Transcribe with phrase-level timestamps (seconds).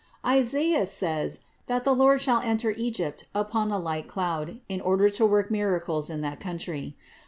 [0.25, 0.39] 664.
[0.39, 5.25] Isaias says that the Lord shall enter Egypt upon a light cloud in order to
[5.27, 6.95] work miracles for that country.